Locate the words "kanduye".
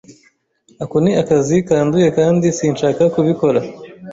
1.67-2.07